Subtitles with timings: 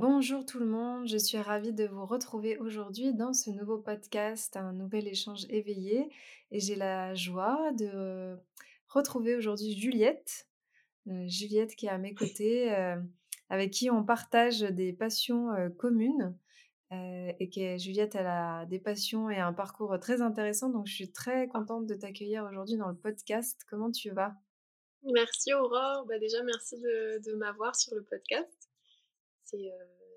[0.00, 4.56] Bonjour tout le monde, je suis ravie de vous retrouver aujourd'hui dans ce nouveau podcast,
[4.56, 6.08] un nouvel échange éveillé.
[6.52, 8.36] Et j'ai la joie de
[8.86, 10.46] retrouver aujourd'hui Juliette.
[11.08, 12.94] Euh, Juliette qui est à mes côtés, euh,
[13.50, 16.32] avec qui on partage des passions euh, communes.
[16.92, 20.70] et que Juliette, elle a des passions et un parcours très intéressant.
[20.70, 23.62] Donc je suis très contente de t'accueillir aujourd'hui dans le podcast.
[23.68, 24.36] Comment tu vas?
[25.02, 26.06] Merci Aurore.
[26.06, 28.57] Bah déjà, merci de m'avoir sur le podcast.
[29.54, 29.68] Euh,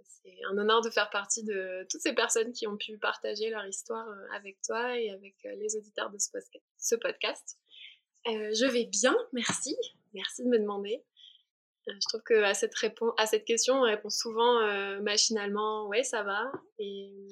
[0.03, 3.65] c'est un honneur de faire partie de toutes ces personnes qui ont pu partager leur
[3.65, 7.57] histoire euh, avec toi et avec euh, les auditeurs de ce podcast.
[8.25, 9.75] je vais bien, merci.
[10.13, 11.03] Merci de me demander.
[11.87, 12.73] je trouve que à cette,
[13.17, 14.59] à cette question, on répond souvent
[15.01, 16.51] machinalement Ouais, ça va.
[16.77, 17.27] Et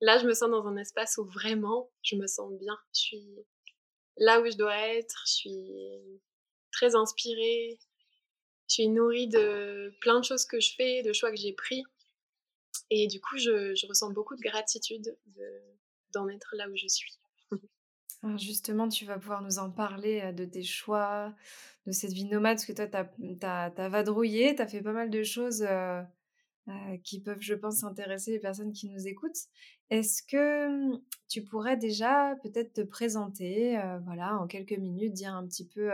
[0.00, 2.76] là, je me sens dans un espace où vraiment je me sens bien.
[2.94, 3.46] Je suis
[4.16, 5.22] là où je dois être.
[5.26, 6.20] Je suis
[6.72, 7.78] très inspirée
[8.68, 11.84] je suis nourrie de plein de choses que je fais, de choix que j'ai pris.
[12.90, 15.16] Et du coup, je, ressens beaucoup de gratitude
[16.12, 17.18] d'en être là où je suis.
[18.36, 21.34] justement, tu vas pouvoir nous en parler euh, de tes choix,
[21.86, 25.10] de cette vie nomade, parce que toi, tu as, vadrouillé, tu as fait pas mal
[25.10, 26.02] de choses euh,
[26.68, 29.46] euh, qui peuvent, je pense, intéresser les personnes qui nous écoutent.
[29.90, 30.96] Est-ce que
[31.28, 35.92] tu pourrais déjà peut-être te présenter, voilà, en quelques minutes, dire un petit peu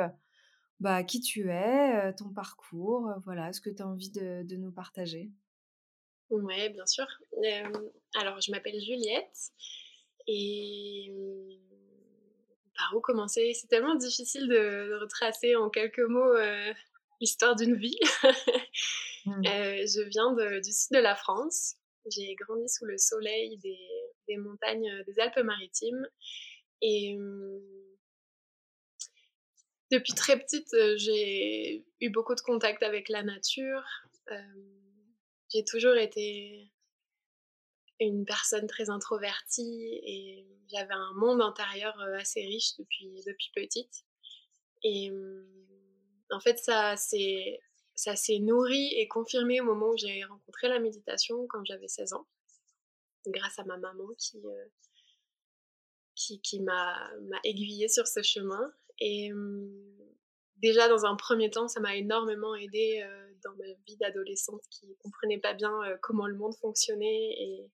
[0.82, 5.31] bah, qui tu es, ton parcours, voilà, ce que tu as envie de, nous partager.
[6.31, 7.06] Oui, bien sûr.
[8.20, 9.53] alors, je m'appelle Juliette
[10.26, 11.54] et mmh,
[12.76, 13.53] par où commencer?
[13.54, 16.34] C'est tellement difficile de, retracer en quelques mots
[17.20, 17.99] l'histoire d'une vie.
[19.25, 19.44] Mmh.
[19.44, 21.76] je viens du sud de la France.
[22.10, 23.78] J'ai grandi sous le soleil des,
[24.26, 26.04] des montagnes des Alpes-Maritimes
[26.81, 27.60] et mmh,
[29.93, 33.85] depuis très petite, euh, j'ai eu beaucoup de contact avec la nature.
[34.31, 34.41] Euh,
[35.51, 36.73] j'ai toujours été
[38.01, 44.07] une personne très introvertie et j'avais un monde intérieur euh, assez riche depuis, depuis petite.
[44.83, 45.13] Et
[46.31, 47.61] en fait, ça s'est,
[48.41, 52.27] nourri et confirmé au moment où j'ai rencontré la méditation quand j'avais 16 ans,
[53.27, 54.43] grâce à ma maman qui,
[56.17, 57.13] qui, qui m'a
[57.45, 58.73] aiguillée sur ce chemin.
[59.05, 59.33] Et
[60.59, 63.05] déjà, dans un premier temps, ça m'a énormément aidé
[63.43, 67.67] dans ma vie d'adolescente qui ne comprenait pas bien comment le monde fonctionnait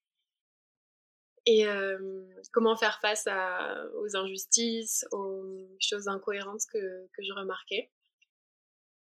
[1.46, 1.66] et,
[2.50, 3.28] comment faire face
[3.96, 7.90] aux injustices, aux choses incohérentes que, je remarquais.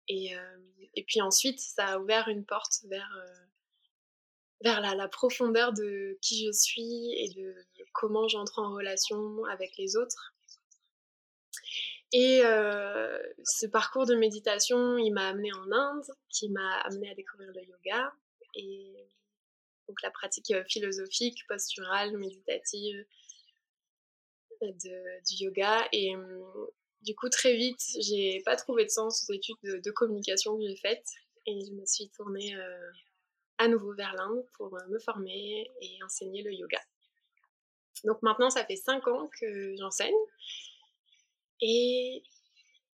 [0.09, 0.35] Et,
[1.07, 3.09] puis ensuite, ça a ouvert une porte vers,
[4.63, 7.55] la, profondeur de qui je suis et de
[7.93, 10.35] comment j'entre en relation avec les autres.
[12.13, 17.15] Et euh, ce parcours de méditation, il m'a amené en Inde, qui m'a amené à
[17.15, 18.13] découvrir le yoga
[18.57, 18.97] et
[19.87, 23.05] donc la pratique euh, philosophique, posturale, méditative
[24.61, 25.89] de, du yoga.
[25.93, 26.67] Et hum,
[27.03, 30.77] du coup, très vite, j'ai pas trouvé de sens aux études de, communication que j'ai
[30.77, 31.07] faites
[31.47, 32.91] et je me suis tournée euh,
[33.59, 36.81] à nouveau vers l'Inde pour me former et enseigner le yoga.
[38.05, 40.15] Donc maintenant, ça fait cinq ans que j'enseigne
[41.61, 42.23] et,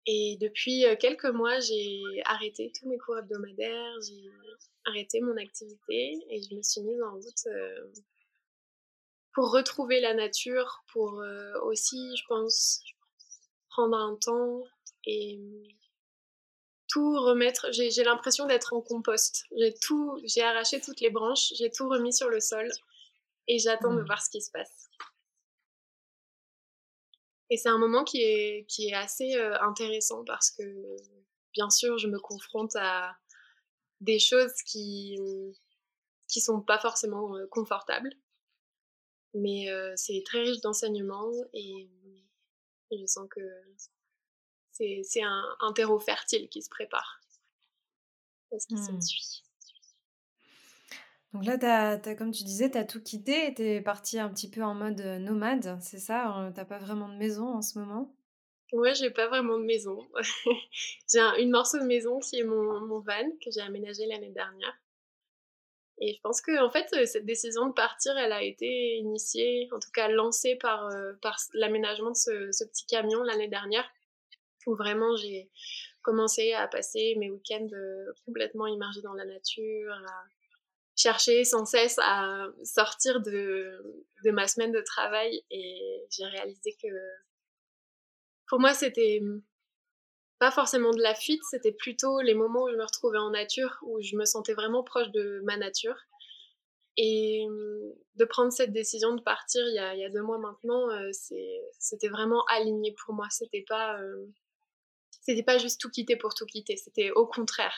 [0.05, 4.29] et depuis quelques mois, j'ai arrêté tous mes cours hebdomadaires, j'ai
[4.85, 8.03] arrêté mon activité et je me suis mise en route
[9.33, 11.23] pour retrouver la nature, pour
[11.63, 12.83] aussi, je pense,
[13.69, 14.63] prendre un temps
[15.05, 15.39] et
[16.91, 17.67] tout remettre.
[17.71, 19.45] J'ai l'impression d'être en compost.
[19.57, 22.69] J'ai tout, j'ai arraché toutes les branches, j'ai tout remis sur le sol
[23.47, 24.05] et j'attends de mmh.
[24.05, 24.89] voir ce qui se passe.
[27.51, 30.63] Et c'est un moment qui est, qui est assez euh, intéressant parce que,
[31.53, 33.15] bien sûr, je me confronte à
[33.99, 35.19] des choses qui
[36.27, 38.09] qui sont pas forcément euh, confortables.
[39.33, 41.89] Mais c'est très riche d'enseignements et
[42.91, 43.41] je sens que
[44.71, 47.21] c'est un, un, terreau fertile qui se prépare.
[48.49, 49.01] Parce qu'il mmh.
[49.01, 49.43] suit.
[51.33, 54.63] Donc là, comme tu disais, tu as tout quitté tu es partie un petit peu
[54.63, 58.13] en mode nomade, c'est ça T'as pas vraiment de maison en ce moment?
[58.73, 60.07] Ouais, j'ai pas vraiment de maison.
[61.11, 64.73] j'ai une morceau de maison qui est mon, mon van que j'ai aménagé l'année dernière.
[65.99, 69.79] Et je pense que en fait, cette décision de partir, elle a été initiée, en
[69.79, 70.89] tout cas lancée par,
[71.21, 73.87] par l'aménagement de ce, petit camion l'année dernière,
[74.65, 75.51] où vraiment j'ai
[76.01, 77.69] commencé à passer mes week-ends
[78.25, 79.93] complètement immergés dans la nature,
[80.95, 85.43] chercher sans cesse à sortir de, de ma semaine de travail.
[85.49, 86.87] Et j'ai réalisé que
[88.47, 89.21] pour moi, c'était
[90.39, 93.77] pas forcément de la fuite, c'était plutôt les moments où je me retrouvais en nature,
[93.83, 95.95] où je me sentais vraiment proche de ma nature.
[96.97, 97.45] Et
[98.15, 100.89] de prendre cette décision de partir il y a, il y a deux mois maintenant,
[100.89, 103.27] euh, c'était vraiment aligné pour moi.
[103.29, 104.25] C'était pas, euh,
[105.21, 106.75] c'était pas juste tout quitter pour tout quitter.
[106.75, 107.75] C'était au contraire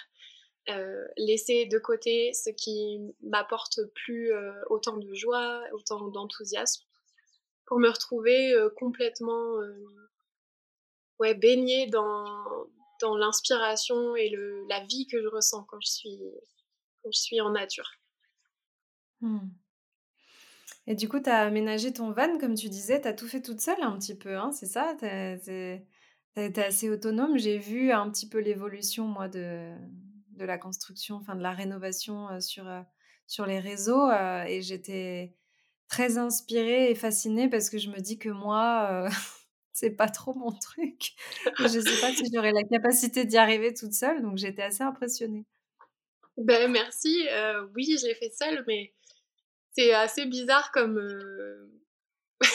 [0.70, 4.32] euh, laisser de côté ce qui m'apporte plus
[4.70, 6.84] autant de joie, autant d'enthousiasme,
[7.66, 9.60] pour me retrouver complètement
[11.20, 12.68] ouais, baigner dans,
[13.02, 16.20] dans l'inspiration et le, la vie que je ressens quand je suis,
[17.02, 17.90] quand je suis en nature.
[19.22, 19.50] Mmh.
[20.88, 23.42] Et du coup, tu as aménagé ton van, comme tu disais, tu as tout fait
[23.42, 24.96] toute seule un petit peu, hein, c'est ça?
[25.00, 25.86] Tu es,
[26.36, 27.38] assez autonome.
[27.38, 29.72] J'ai vu un petit peu l'évolution, moi, de,
[30.38, 32.66] de la construction, enfin de la rénovation sur,
[33.28, 34.12] sur les réseaux.
[34.48, 35.36] Et j'étais
[35.88, 39.08] très inspirée et fascinée parce que je me dis que moi,
[39.74, 41.14] c'est pas trop mon truc.
[41.60, 45.46] je sais pas si j'aurais la capacité d'y arriver toute seule, donc j'étais assez impressionnée.
[46.38, 47.28] Ben merci.
[47.32, 48.94] Euh, oui, je l'ai fait seule, mais
[49.72, 51.70] c'est assez bizarre comme euh,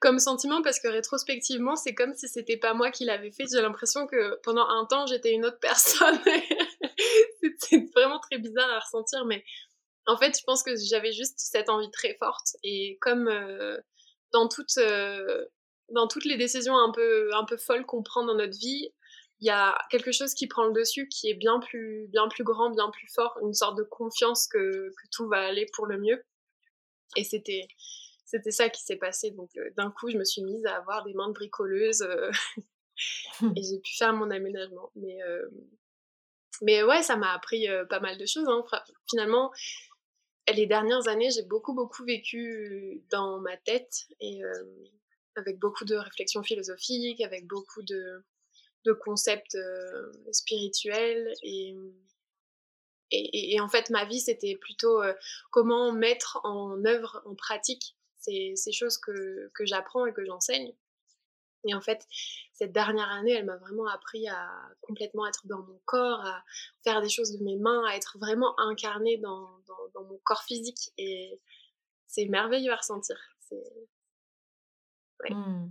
[0.00, 3.44] comme sentiment parce que rétrospectivement, c'est comme si c'était pas moi qui l'avais fait.
[3.50, 6.18] J'ai l'impression que pendant un temps, j'étais une autre personne.
[7.58, 9.44] c'est vraiment très bizarre à ressentir, mais
[10.06, 13.78] en fait, je pense que j'avais juste cette envie très forte et comme euh,
[14.32, 14.78] dans toute
[15.92, 18.88] dans toutes les décisions un peu, un peu folles qu'on prend dans notre vie,
[19.40, 22.44] il y a quelque chose qui prend le dessus, qui est bien plus, bien plus
[22.44, 26.24] grand, bien plus fort, une sorte de confiance que, tout va aller pour le mieux.
[27.16, 27.66] Et c'était,
[28.24, 29.32] c'était ça qui s'est passé.
[29.32, 32.30] Donc euh, d'un coup, je me suis mise à avoir des mains de bricoleuse euh,
[33.56, 34.92] et j'ai pu faire mon aménagement.
[34.94, 35.42] Mais, euh,
[36.62, 38.48] mais ouais, ça m'a appris pas mal de choses.
[38.48, 38.64] Hein.
[39.10, 39.52] Finalement,
[40.52, 44.42] les dernières années, j'ai beaucoup, beaucoup vécu dans ma tête et
[45.36, 48.24] avec beaucoup de réflexions philosophiques, avec beaucoup de,
[49.00, 51.32] concepts euh, spirituels.
[51.42, 51.76] Et,
[53.10, 55.12] et, en fait, ma vie, c'était plutôt euh,
[55.50, 60.72] comment mettre en œuvre, en pratique, ces, ces choses que, que j'apprends et que j'enseigne.
[61.64, 62.06] Et en fait,
[62.52, 64.50] cette dernière année, elle m'a vraiment appris à
[64.80, 66.42] complètement être dans mon corps, à
[66.82, 69.48] faire des choses de mes mains, à être vraiment incarnée dans,
[69.94, 70.90] mon corps physique.
[70.98, 71.40] Et
[72.06, 73.16] c'est merveilleux à ressentir.
[75.30, 75.70] Mmh.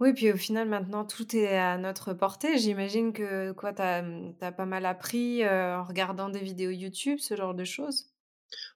[0.00, 2.58] Oui, puis au final, maintenant, tout est à notre portée.
[2.58, 7.36] J'imagine que quoi, tu as, mmh, pas mal appris en regardant des vidéos YouTube, ce
[7.36, 8.11] genre de choses?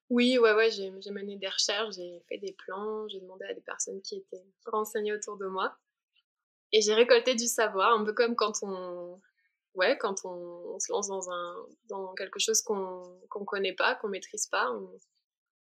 [0.08, 3.60] Oui, ouais, ouais, j'ai mené des recherches, j'ai fait des plans, j'ai demandé à des
[3.60, 5.76] personnes qui étaient renseignées autour de moi.
[6.72, 9.20] Et j'ai récolté du savoir, un peu comme quand on,
[9.74, 14.08] ouais, quand on, se lance dans, un, dans quelque chose qu'on ne connaît pas, qu'on
[14.08, 14.70] maîtrise pas.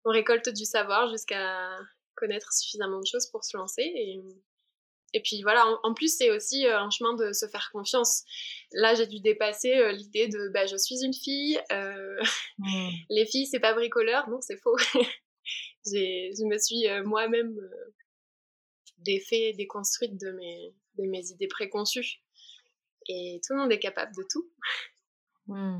[0.05, 1.77] on récolte du savoir jusqu'à
[2.15, 3.83] connaître suffisamment de choses pour se lancer.
[3.83, 4.21] Et,
[5.17, 8.23] et puis voilà, en, plus, c'est aussi euh, un chemin de se faire confiance.
[8.71, 12.21] Là, j'ai dû dépasser euh, l'idée de bah, je suis une fille, euh,
[12.59, 12.89] mmh.
[13.09, 14.29] les filles, c'est pas bricoleur.
[14.29, 14.77] Non, c'est faux.
[15.87, 17.57] je me suis moi-même
[18.99, 22.21] défait, déconstruite de mes, de mes idées préconçues.
[23.09, 24.47] Et tout le monde est capable de tout.
[25.47, 25.79] Mmh.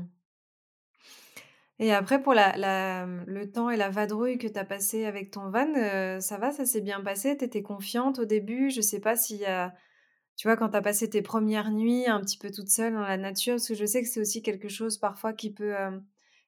[1.80, 5.30] Et après, pour la, mmh, le temps et la vadrouille que tu as passé avec
[5.30, 7.36] ton van, ça va, ça s'est bien passé?
[7.36, 8.70] Tu étais confiante au début?
[8.70, 9.74] Je sais pas s'il y a,
[10.36, 13.00] tu vois, quand tu as passé tes premières nuits un petit peu toute seule dans
[13.00, 15.74] la nature, parce que je sais que c'est aussi quelque chose parfois qui peut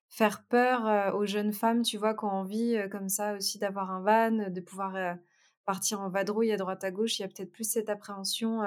[0.08, 4.02] faire peur aux jeunes femmes, tu vois, qui ont envie comme ça aussi d'avoir un
[4.02, 5.16] van, de pouvoir
[5.64, 7.18] partir en vadrouille à droite à gauche.
[7.18, 8.62] Il y a peut-être plus cette appréhension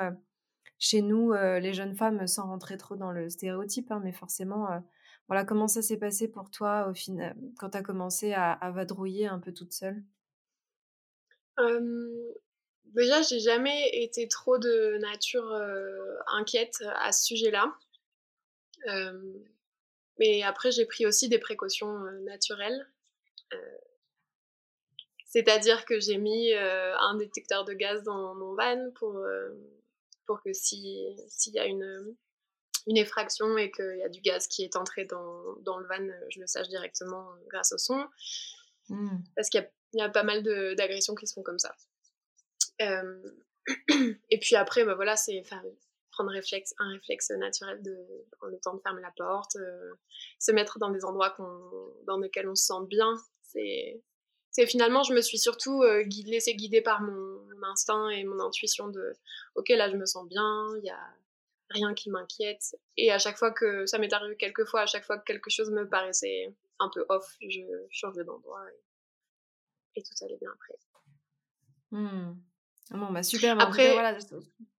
[0.79, 4.67] chez nous, les jeunes femmes, sans rentrer trop dans le stéréotype, hein, mais forcément
[5.27, 9.27] voilà, comment ça s'est passé pour toi au final, quand tu as commencé à, vadrouiller
[9.27, 10.03] un peu toute seule?
[12.85, 15.51] Déjà, j'ai jamais été trop de nature
[16.27, 17.73] inquiète à ce sujet-là.
[20.19, 22.87] mais après, j'ai pris aussi des précautions naturelles.
[25.25, 29.25] C'est-à-dire que j'ai mis un détecteur de gaz dans mon van pour,
[30.25, 32.15] pour que s'il y a une,
[32.87, 36.07] une effraction et qu'il y a du gaz qui est entré dans, dans, le van,
[36.29, 38.05] je le sache directement grâce au son.
[38.89, 39.17] Mmh.
[39.35, 40.43] Parce qu'il y, y, a pas mal
[40.75, 41.73] d'agressions qui se font comme ça.
[44.29, 45.43] et puis après, bah voilà, c'est
[46.11, 47.95] prendre réflexe, un réflexe naturel de
[48.43, 49.57] le temps de fermer la porte,
[50.39, 51.35] se mettre dans des endroits
[52.05, 53.15] dans lesquels on se sent bien.
[53.41, 58.89] C'est finalement, je me suis surtout euh, laissée guider par mon, instinct et mon intuition
[58.89, 59.13] de
[59.55, 60.99] ok, là je me sens bien, il y a
[61.70, 62.75] rien qui m'inquiète.
[62.98, 65.50] Et à chaque fois que ça m'est arrivé quelques fois, à chaque fois que quelque
[65.50, 68.63] chose me paraissait un peu off, je changeais d'endroit
[69.96, 70.74] et, tout allait bien après.
[71.91, 72.36] Mmh.
[72.91, 73.60] Bon, bah super.
[73.60, 74.17] après, voilà.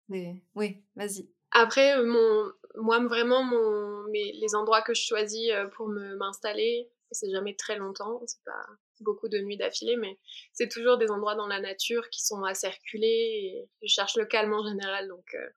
[0.08, 1.28] Oui, vas-y.
[1.52, 7.30] Après, euh, mon, moi, vraiment, mon, les endroits que je choisis euh, pour m'installer, c'est
[7.30, 8.66] jamais très longtemps, c'est pas
[9.00, 10.18] beaucoup de nuits d'affilée, mais
[10.52, 14.24] c'est toujours des endroits dans la nature qui sont à circuler et je cherche le
[14.24, 15.48] calme en général, donc euh,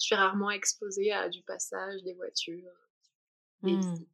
[0.00, 2.72] je suis rarement exposée à du passage, des voitures,
[3.62, 3.80] des mmh.
[3.80, 4.08] visites.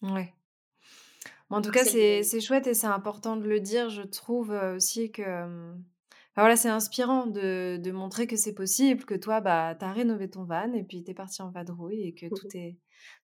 [0.00, 0.32] Ouais.
[1.50, 5.74] en tout cas, c'est chouette et c'est important de le dire, je trouve aussi que
[6.40, 10.30] voilà, c'est inspirant de, de, montrer que c'est possible, que toi, bah, tu as rénové
[10.30, 12.76] ton van et puis tu es parti en vadrouille et que mmh tout est,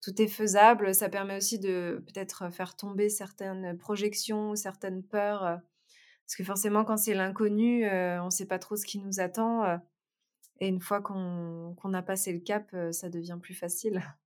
[0.00, 0.94] tout est faisable.
[0.94, 5.40] Ça permet aussi de peut-être faire tomber certaines projections, certaines peurs.
[5.40, 9.80] Parce que forcément, quand c'est l'inconnu, on ne sait pas trop ce qui nous attend.
[10.60, 14.02] Et une fois qu'on a passé le cap, ça devient plus facile.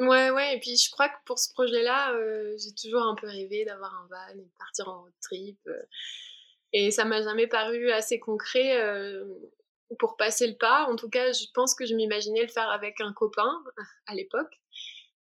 [0.00, 0.56] Ouais, ouais.
[0.56, 2.12] Et puis, je crois que pour ce projet-là,
[2.58, 5.60] j'ai toujours un peu rêvé d'avoir un van et partir en road trip.
[6.72, 8.76] Et ça m'a jamais paru assez concret
[10.00, 10.86] pour passer le pas.
[10.86, 13.62] En tout cas, je pense que je m'imaginais le faire avec un copain
[14.08, 14.60] à l'époque.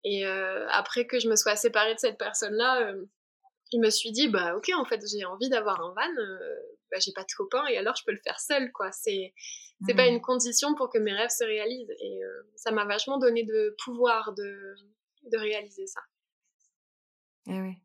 [0.06, 2.94] Et après que je me sois séparée de cette personne-là,
[3.74, 6.24] je me suis dit, bah ok, en fait, j'ai envie d'avoir un van.
[6.94, 8.92] Bah, j'ai pas de copain et alors je peux le faire seule, quoi.
[8.92, 9.34] C'est
[9.86, 10.14] c'est pas mmh.
[10.14, 11.92] une condition pour que mes rêves se réalisent.
[12.00, 12.20] Et
[12.56, 14.76] ça m'a vachement donné de pouvoir de,
[15.30, 16.00] de réaliser ça.
[17.48, 17.78] Eh oui.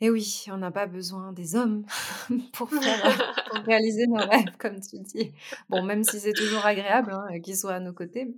[0.00, 1.86] Et oui, on n'a pas besoin des hommes
[2.54, 3.34] pour, faire,
[3.66, 5.32] réaliser nos rêves, comme tu dis.
[5.68, 8.34] Bon, même si c'est toujours agréable hein, qu'ils soient à nos côtés.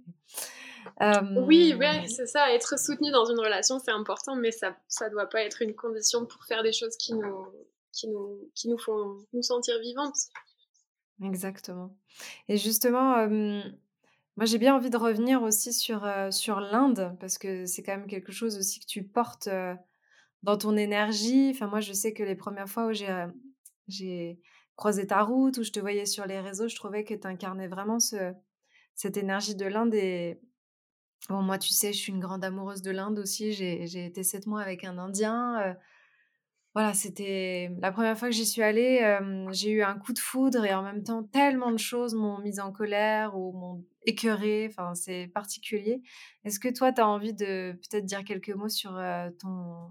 [1.00, 2.52] Oui, ouais, c'est ça.
[2.52, 6.26] Être soutenu dans une relation, c'est important, mais ça ne doit pas être une condition
[6.26, 7.47] pour faire des choses qui nous,
[7.95, 10.17] qui nous, qui nous font nous sentir vivantes.
[11.23, 11.97] Exactement.
[12.49, 17.83] Et justement, moi j'ai bien envie de revenir aussi sur, sur l'Inde, parce que c'est
[17.83, 19.49] quand même quelque chose aussi que tu portes
[20.45, 21.51] dans ton énergie.
[21.51, 22.93] Enfin, moi, je sais que les premières fois où
[23.89, 24.39] j'ai,
[24.77, 27.69] croisé ta route, où je te voyais sur les réseaux, je trouvais que tu incarnais
[27.69, 28.33] vraiment ce,
[28.95, 29.95] cette énergie de l'Inde.
[29.95, 30.39] Et
[31.29, 33.53] bon, moi, tu sais, je suis une grande amoureuse de l'Inde aussi.
[33.53, 35.77] J'ai été sept mois avec un Indien.
[36.75, 39.00] Voilà, c'était la première fois que j'y suis allée.
[39.02, 42.38] Euh, j'ai eu un coup de foudre et en même temps, tellement de choses m'ont
[42.38, 44.66] mise en colère ou m'ont écœurée.
[44.69, 46.02] Enfin, c'est particulier.
[46.45, 49.00] Est-ce que toi, tu as envie de peut-être dire quelques mots sur
[49.40, 49.90] ton,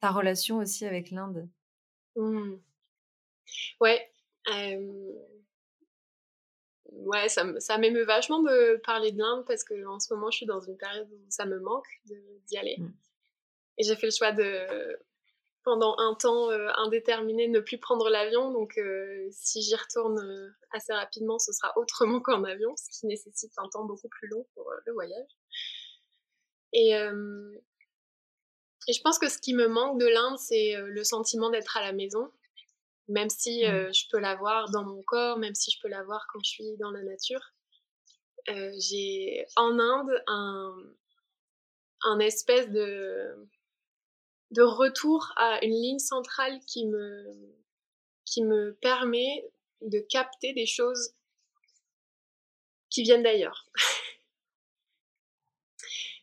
[0.00, 1.48] ta relation aussi avec l'Inde?
[2.16, 2.56] Mmh.
[3.80, 4.10] Ouais.
[6.90, 10.46] Ouais, ça, ça m'émeut vachement de parler de l'Inde parce qu'en ce moment, je suis
[10.46, 11.86] dans une période où ça me manque
[12.48, 12.78] d'y aller.
[12.78, 12.92] Mmh.
[13.78, 14.66] Et j'ai fait le choix de,
[15.66, 18.52] pendant un temps indéterminé, ne plus prendre l'avion.
[18.52, 18.80] Donc,
[19.30, 23.84] si j'y retourne assez rapidement, ce sera autrement qu'en avion, ce qui nécessite un temps
[23.84, 25.28] beaucoup plus long pour le voyage.
[26.72, 26.94] Et,
[28.88, 31.76] et je pense que ce qui me manque de l'Inde, c'est euh, le sentiment d'être
[31.76, 32.30] à la maison,
[33.08, 33.94] même si euh, mmh.
[33.94, 36.90] je peux l'avoir dans mon corps, même si je peux l'avoir quand je suis dans
[36.90, 37.40] la nature.
[38.48, 40.76] Euh, j'ai en Inde un,
[42.02, 43.48] un espèce de,
[44.50, 47.54] de retour à une ligne centrale qui me,
[48.24, 49.44] qui me permet
[49.82, 51.14] de capter des choses
[52.90, 53.66] qui viennent d'ailleurs.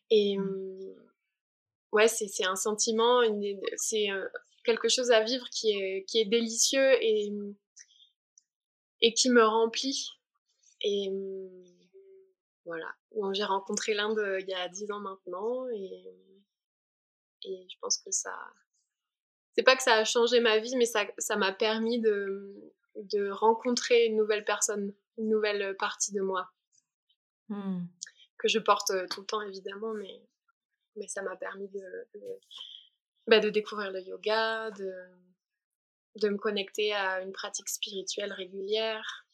[0.10, 0.42] Et mmh.
[0.42, 0.96] hum,
[1.92, 3.22] ouais, c'est un sentiment,
[3.77, 4.27] c'est euh,
[4.63, 7.32] quelque chose à vivre qui est, qui est délicieux et,
[9.01, 10.10] et qui me remplit.
[10.82, 11.10] Et
[12.65, 12.94] voilà,
[13.34, 16.03] j'ai rencontré l'Inde euh, il y a dix ans maintenant et,
[17.45, 18.35] et je pense que ça.
[19.55, 24.05] C'est pas que ça a changé ma vie, mais ça m'a permis de, de rencontrer
[24.05, 26.50] une nouvelle personne, une nouvelle partie de moi.
[27.50, 27.85] Mmh.
[28.38, 30.21] Que je porte euh, tout le temps évidemment, mais
[30.95, 32.07] mais ça m'a permis de,
[33.27, 34.93] bah, de, découvrir le yoga, de,
[36.17, 39.25] de me connecter à une pratique spirituelle régulière,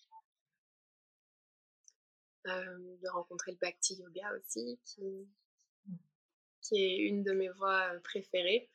[2.47, 5.27] euh, de rencontrer le Bhakti Yoga aussi, qui,
[6.69, 8.69] qui est une de mes voies préférées.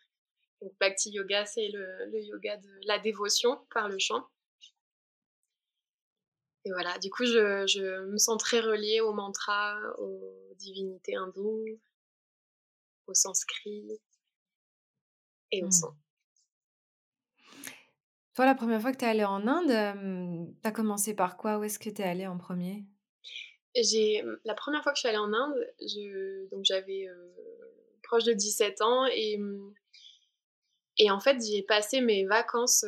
[0.61, 4.27] Donc, Bhakti Yoga, c'est le, le, yoga de la dévotion par le chant.
[6.65, 11.65] Et voilà, du coup, je, je me sens très reliée au mantra, aux divinités hindoues,
[13.07, 14.01] au sanskrit
[15.53, 15.73] et au mmh.
[15.73, 15.95] son.
[18.35, 21.59] Toi, la première fois que tu es allée en Inde, tu as commencé par quoi?
[21.59, 22.85] Où est-ce que tu es allée en premier?
[23.77, 27.07] J'ai la première fois que je suis allée en Inde, je donc j'avais,
[28.05, 29.39] proche de 17 ans et
[30.97, 32.85] et en fait, j'ai passé mes vacances,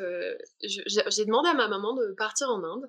[0.62, 2.88] j'ai demandé à ma maman de partir en Inde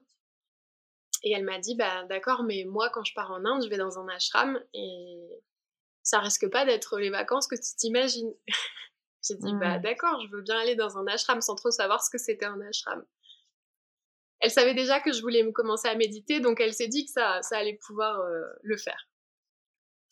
[1.23, 3.77] et elle m'a dit: «Bah, d'accord, mais moi, quand je pars en Inde, je vais
[3.77, 5.41] dans un ashram et
[6.03, 8.33] ça risque pas d'être les vacances que tu t'imagines».
[9.27, 9.81] J'ai dit, bah mmh.
[9.81, 12.61] d'accord, je veux bien aller dans un ashram sans trop savoir ce que c'était un
[12.61, 13.03] ashram.
[14.39, 17.11] Elle savait déjà que je voulais me commencer à méditer, donc elle s'est dit que
[17.11, 19.09] ça, ça allait pouvoir euh, le faire.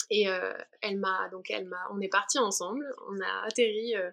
[0.09, 4.11] Et euh, elle m'a, donc elle m'a, on est partis ensemble, on a atterri euh,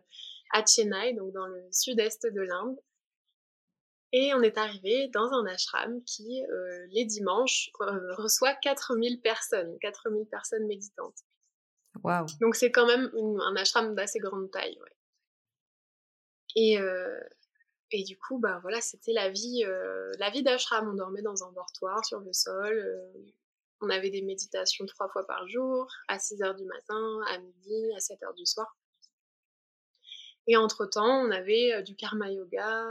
[0.53, 2.79] à Chennai, donc dans le sud-est de l'Inde.
[4.15, 6.43] Et on est arrivé dans un ashram qui,
[6.91, 11.17] les dimanches, reçoit 4000 personnes, 4000 personnes méditantes.
[12.41, 14.79] Donc c'est quand même un ashram d'assez grande taille.
[14.81, 14.97] Ouais.
[16.55, 17.21] Et, euh,
[17.91, 20.89] et du coup, bah voilà, c'était la vie, euh, la vie d'ashram.
[20.89, 23.01] On dormait dans un dortoir sur le sol.
[23.83, 27.39] Euh, on avait des méditations trois fois par jour, à 6 heures du matin, à
[27.39, 28.77] midi, à 7 heures du soir.
[30.47, 32.87] Et entre-temps, on avait du karma yoga.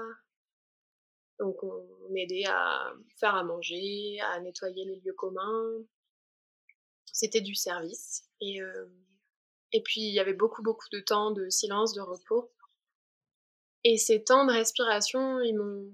[1.39, 5.83] Donc on, on aidait à faire à manger, à nettoyer les lieux communs.
[7.11, 8.23] C'était du service.
[8.39, 8.85] Et, euh,
[9.73, 12.51] et puis, il y avait beaucoup, beaucoup de temps de silence, de repos.
[13.83, 15.91] Et ces temps de respiration, ils m'ont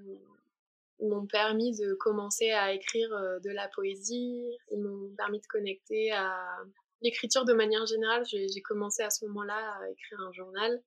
[1.29, 6.57] permis de commencer à écrire euh, de la poésie, ils m'ont permis de connecter à
[7.01, 8.25] l'écriture de manière générale.
[8.25, 10.81] J'ai commencé à ce moment-là à écrire un journal.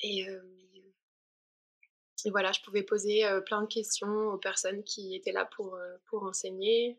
[0.00, 0.40] Et, euh,
[2.26, 6.98] voilà, je pouvais poser plein de questions aux personnes qui étaient là pour, pour enseigner.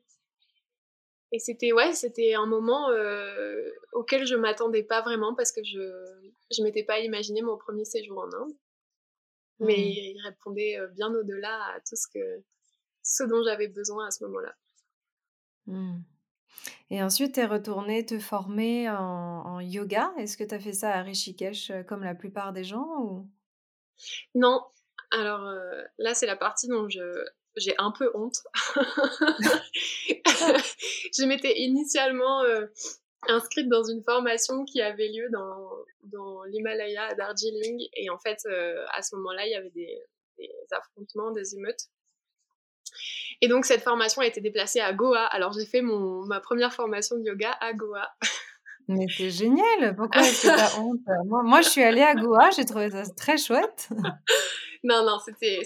[1.32, 5.80] Et c'était ouais, c'était un moment euh, auquel je m'attendais pas vraiment parce que je
[6.52, 8.54] je m'étais pas imaginé mon premier séjour en Inde.
[9.60, 9.78] Mais mmh.
[9.78, 12.44] il répondait bien au-delà à tout ce que
[13.04, 14.56] ce dont j'avais besoin à ce moment-là.
[15.68, 16.02] Mmh.
[16.90, 20.14] Et ensuite, tu es retournée te former en, en yoga?
[20.18, 23.30] Est-ce que tu as fait ça à Rishikesh comme la plupart des gens ou...
[24.34, 24.62] Non.
[25.12, 25.50] Alors
[25.98, 28.44] là, c'est la partie dont je j'ai un peu honte.
[31.18, 32.66] je m'étais initialement euh,
[33.30, 35.70] inscrite dans une formation qui avait lieu dans,
[36.04, 37.88] dans l'Himalaya à Darjeeling.
[37.94, 40.02] Et en fait, euh, à ce moment-là, il y avait des,
[40.38, 41.90] des, affrontements, des émeutes.
[43.42, 45.26] Et donc, cette formation a été déplacée à Goa.
[45.26, 48.10] Alors, j'ai fait mon, ma première formation de yoga à Goa.
[48.88, 49.96] Mais c'est génial!
[49.96, 51.02] Pourquoi est-ce que t'as honte?
[51.26, 53.90] Moi, moi, je suis allée à Goa, j'ai trouvé ça très chouette.
[54.84, 55.64] non, non, c'était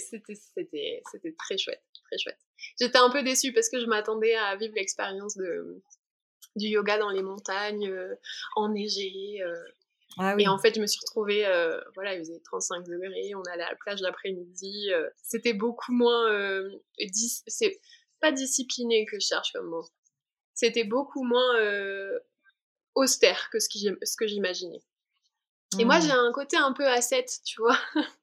[1.38, 2.40] très chouette, très chouette.
[2.80, 5.82] J'étais un peu déçue parce que je m'attendais à vivre l'expérience de,
[6.56, 8.16] du yoga dans les montagnes, euh,
[8.56, 9.42] enneigé.
[9.42, 9.56] Euh.
[10.18, 13.44] Ah et en fait, je me suis retrouvée, euh, voilà, il faisait 35 degrés, on
[13.54, 14.90] allait à la plage l'après-midi.
[15.22, 16.30] c'était beaucoup moins.
[17.48, 17.80] c'est
[18.20, 19.86] pas discipliné que je cherche comme mot.
[20.54, 21.56] C'était beaucoup moins
[22.96, 24.82] austère que ce, ce que j'imaginais.
[25.78, 26.02] Et moi, mmh.
[26.02, 27.78] j'ai un côté un peu asset, tu vois.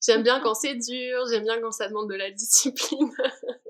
[0.00, 3.12] j'aime bien quand c'est dur, j'aime bien quand ça demande de la discipline.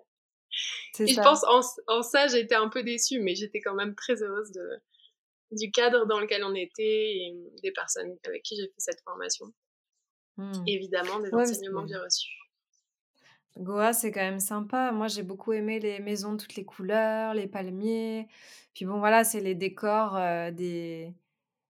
[1.00, 4.22] Et je pense en, en ça, j'étais un peu déçue, mais j'étais quand même très
[4.22, 4.80] heureuse de,
[5.52, 9.46] du cadre dans lequel on était et des personnes avec qui j'ai fait cette formation.
[10.36, 10.52] Mmh.
[10.66, 12.36] Évidemment, des enseignements j'ai reçus.
[13.58, 14.92] Goa, c'est quand même sympa.
[14.92, 18.28] Moi, j'ai beaucoup aimé les maisons de toutes les couleurs, les palmiers.
[18.74, 20.18] Puis bon, voilà, c'est les décors
[20.52, 21.12] des.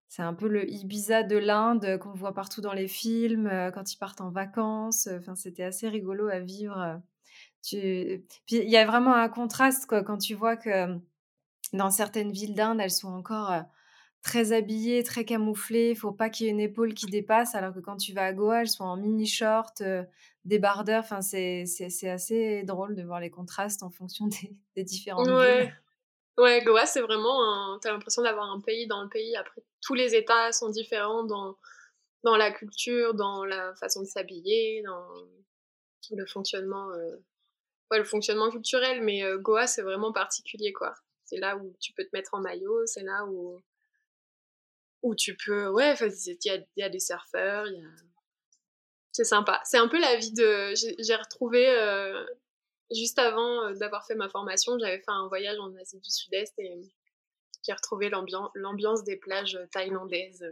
[0.08, 3.96] C'est un peu le Ibiza de l'Inde qu'on voit partout dans les films quand ils
[3.96, 5.06] partent en vacances.
[5.06, 7.00] Enfin, c'était assez rigolo à vivre.
[7.72, 10.96] Il y a vraiment un contraste quoi, quand tu vois que
[11.72, 13.52] dans certaines villes d'Inde, elles sont encore
[14.22, 15.90] très habillées, très camouflées.
[15.90, 18.24] Il faut pas qu'il y ait une épaule qui dépasse, alors que quand tu vas
[18.24, 19.82] à Goa, elles sont en mini short,
[20.44, 21.04] débardeurs.
[21.04, 21.64] Enfin, c'est
[22.08, 25.72] assez drôle de voir les contrastes en fonction des, des différentes villes.
[26.38, 27.78] Ouais, Goa, c'est vraiment.
[27.80, 29.36] T'as l'impression d'avoir un pays dans le pays.
[29.36, 31.58] Après, tous les États sont différents dans,
[32.24, 35.06] dans la culture, dans la façon de s'habiller, dans
[36.16, 36.90] le fonctionnement.
[36.92, 37.16] Euh,
[37.90, 39.02] ouais, le fonctionnement culturel.
[39.02, 40.94] Mais euh, Goa, c'est vraiment particulier, quoi.
[41.24, 43.60] C'est là où tu peux te mettre en maillot, c'est là où.
[45.02, 45.68] où tu peux.
[45.68, 47.88] Ouais, il y a, y a des surfeurs, il y a.
[49.12, 49.60] C'est sympa.
[49.64, 50.74] C'est un peu la vie de.
[50.74, 51.68] J'ai retrouvé.
[51.68, 52.24] Euh,
[52.92, 56.52] juste avant euh, d'avoir fait ma formation, j'avais fait un voyage en Asie du Sud-Est
[56.58, 56.80] et
[57.64, 58.10] j'ai retrouvé
[58.54, 60.44] l'ambiance des plages thaïlandaises.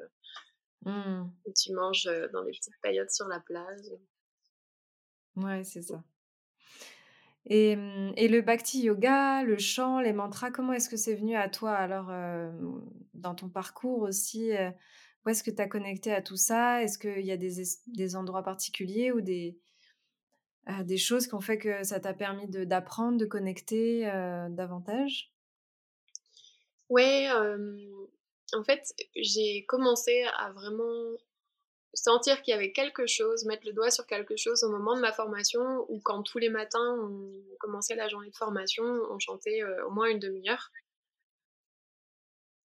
[0.82, 1.24] Mmh.
[1.46, 3.90] Et tu manges dans des petites paillotes sur la plage.
[5.34, 6.02] Ouais, c'est ça.
[7.48, 11.34] Et, mmh, et le bhakti yoga, le chant, les mantras, comment est-ce que c'est venu
[11.36, 12.10] à toi alors,
[13.14, 14.50] dans ton parcours aussi,
[15.24, 16.82] où est-ce que tu as connecté à tout ça?
[16.82, 19.58] Est-ce qu'il y a des des endroits particuliers ou des
[20.84, 24.02] des choses qui ont fait que ça t'a permis de d'apprendre, de connecter,
[24.50, 25.32] davantage?
[26.88, 27.28] Ouais,
[28.54, 31.16] en fait, j'ai commencé à vraiment
[31.94, 35.00] sentir qu'il y avait quelque chose, mettre le doigt sur quelque chose au moment de
[35.00, 39.62] ma formation ou quand tous les matins on commençait la journée de formation, on chantait
[39.86, 40.70] au moins une demi-heure.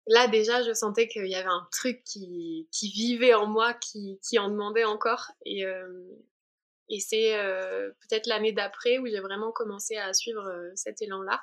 [0.07, 4.19] Là déjà, je sentais qu'il y avait un truc qui, qui vivait en moi, qui,
[4.27, 5.31] qui en demandait encore.
[5.45, 5.63] Et,
[6.89, 7.33] et c'est
[8.01, 11.41] peut-être l'année d'après où j'ai vraiment commencé à suivre cet élan-là.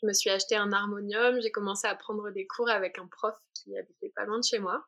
[0.00, 3.36] Je me suis acheté un harmonium, j'ai commencé à prendre des cours avec un prof
[3.54, 4.84] qui habitait pas loin de chez moi.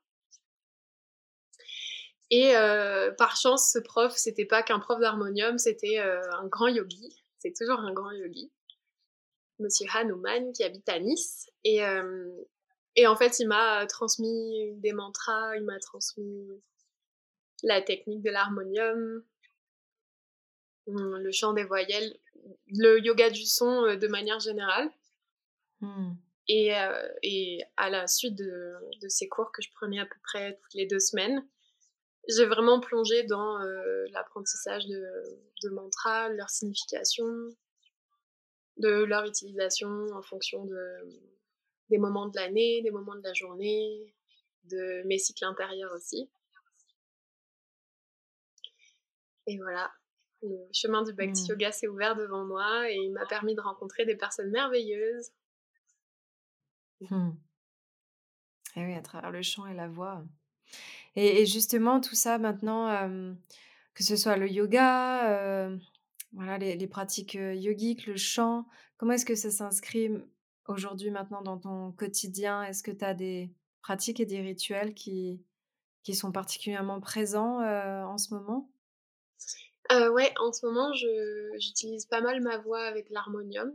[2.31, 6.69] Et euh, par chance, ce prof, c'était pas qu'un prof d'harmonium, c'était euh, un grand
[6.69, 7.25] yogi.
[7.39, 8.53] C'est toujours un grand yogi,
[9.59, 11.51] Monsieur Hanuman, qui habite à Nice.
[11.65, 12.31] Et, euh,
[12.95, 16.49] et en fait, il m'a transmis des mantras, il m'a transmis
[17.65, 19.25] la technique de l'harmonium,
[20.87, 22.17] hum, le chant des voyelles,
[22.69, 24.89] le yoga du son de manière générale.
[25.81, 26.13] Mmh.
[26.47, 26.73] Et,
[27.23, 30.75] et, à la suite de, de, ces cours que je prenais à peu près toutes
[30.75, 31.47] les deux semaines,
[32.29, 33.59] j'ai vraiment plongé dans
[34.13, 35.03] l'apprentissage de,
[35.63, 37.27] de mantras, leur signification,
[38.77, 41.21] de leur utilisation en fonction de,
[41.89, 44.15] des moments de l'année, des moments de la journée,
[44.65, 46.31] de mes cycles intérieurs aussi.
[49.47, 49.93] Et voilà,
[50.43, 51.47] le chemin du Bhakti mmh.
[51.49, 55.33] Yoga s'est ouvert devant moi et il m'a permis de rencontrer des personnes merveilleuses.
[57.01, 57.31] Mmh.
[58.77, 60.23] Et oui, à travers le chant et la voix.
[61.17, 62.89] Et, justement, tout ça maintenant,
[63.95, 65.71] que ce soit le yoga,
[66.33, 70.11] voilà, les, pratiques yogiques, le chant, comment est-ce que ça s'inscrit
[70.67, 72.63] aujourd'hui maintenant dans ton quotidien?
[72.63, 75.43] Est-ce que tu as des pratiques et des rituels qui,
[76.05, 78.71] qui sont particulièrement présents en ce moment?
[79.91, 80.93] Ouais, en ce moment,
[81.59, 83.73] j'utilise pas mal ma voix avec l'harmonium.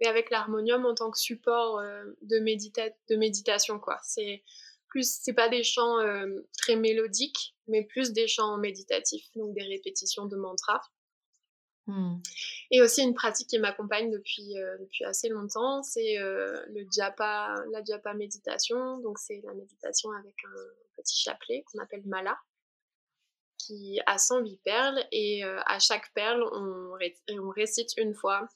[0.00, 1.82] et avec l'harmonium en tant que support
[2.22, 3.98] de, médita de méditation, quoi.
[4.02, 4.42] C'est
[4.88, 9.62] plus, c'est pas des chants euh, très mélodiques, mais plus des chants méditatifs, donc des
[9.62, 10.80] répétitions de mantras.
[11.86, 12.16] Hmm.
[12.70, 17.54] Et aussi une pratique qui m'accompagne depuis, euh, depuis assez longtemps, c'est euh, le japa,
[17.72, 18.98] la japa méditation.
[18.98, 22.38] Donc c'est la méditation avec un petit chapelet qu'on appelle mala,
[23.56, 26.96] qui a 108 perles et à chaque perle on,
[27.30, 28.48] on récite une fois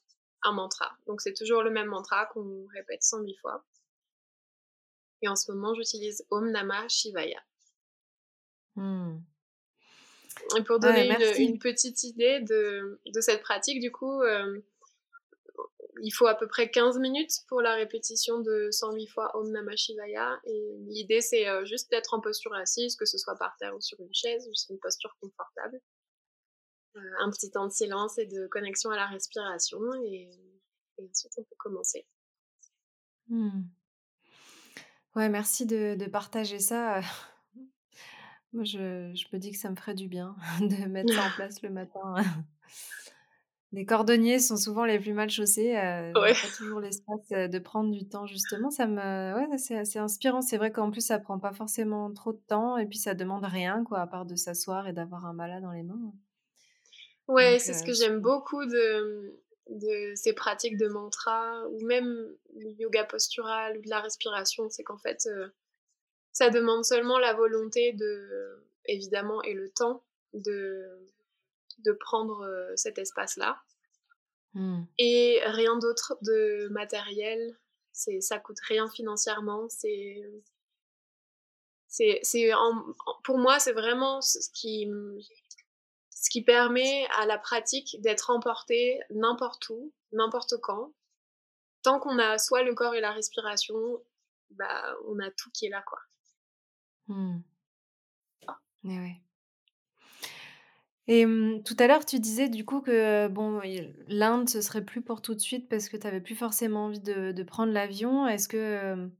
[0.42, 0.92] un mantra.
[1.06, 3.64] Donc c'est toujours le même mantra qu'on répète 108 fois.
[5.22, 7.40] Et en ce moment, j'utilise Om Namah Shivaya.
[8.74, 9.18] Hmm.
[10.56, 11.08] Et pour donner
[11.38, 14.60] une, petite idée de, de, cette pratique, du coup, euh,
[16.02, 19.76] il faut à peu près 15 minutes pour la répétition de 108 fois Om Namah
[19.76, 20.40] Shivaya.
[20.44, 23.80] Et l'idée, c'est euh, juste d'être en posture assise, que ce soit par terre ou
[23.80, 25.80] sur une chaise, juste une posture confortable.
[26.96, 29.80] Euh, un petit temps de silence et de connexion à la respiration.
[30.04, 30.28] Et,
[30.98, 32.06] ensuite, on peut commencer.
[33.28, 33.62] Hmm.
[35.14, 37.00] Ouais, merci de de partager ça,
[38.52, 41.30] Moi, je je me dis que ça me ferait du bien de mettre ça en
[41.32, 42.14] place le matin.
[43.72, 48.06] Les cordonniers sont souvent les plus mal chaussés, heu, pas toujours l'espace, de prendre du
[48.08, 48.70] temps justement.
[48.70, 50.42] Ça me ouais, c'est assez inspirant.
[50.42, 53.44] C'est vrai qu'en plus, ça prend pas forcément trop de temps et puis ça demande
[53.44, 56.12] rien quoi, à part de s'asseoir et d'avoir un malade dans les mains.
[57.28, 62.68] Ouais, c'est ce que j'aime beaucoup de de ces pratiques de mantra ou même du
[62.78, 65.48] yoga postural ou de la respiration, c'est qu'en fait, euh,
[66.32, 70.02] ça demande seulement la volonté de, évidemment, et le temps
[70.34, 71.06] de,
[71.78, 73.60] de prendre euh, cet espace-là.
[74.54, 74.82] Hmm.
[74.98, 77.56] Et rien d'autre de matériel,
[77.92, 80.22] c'est, ça coûte rien financièrement, c'est,
[81.88, 82.50] c'est, c'est
[83.24, 84.90] pour moi, c'est vraiment ce qui,
[86.22, 90.92] ce qui permet à la pratique d'être emportée n'importe où, n'importe quand.
[91.82, 93.76] Tant qu'on a soit le corps et la respiration,
[94.50, 95.98] bah, on a tout qui est là, quoi.
[97.08, 97.40] Mmh.
[98.84, 99.20] ouais.
[101.08, 103.60] Et mmh, tout à l'heure, tu disais du coup que bon,
[104.06, 107.00] l'Inde, ce serait plus pour tout de suite parce que tu avais plus forcément envie
[107.00, 108.28] de, de prendre l'avion.
[108.28, 109.10] Est-ce que